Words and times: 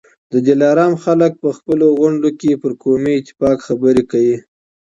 د 0.31 0.33
دلارام 0.47 0.93
خلک 1.03 1.31
په 1.43 1.49
خپلو 1.57 1.85
غونډو 1.99 2.29
کي 2.39 2.51
پر 2.61 2.71
قومي 2.83 3.13
اتفاق 3.17 3.57
خبرې 3.67 4.03
کوي. 4.11 4.37